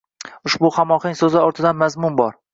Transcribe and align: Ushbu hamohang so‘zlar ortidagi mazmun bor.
Ushbu 0.49 0.71
hamohang 0.77 1.19
so‘zlar 1.21 1.47
ortidagi 1.51 1.85
mazmun 1.85 2.19
bor. 2.25 2.35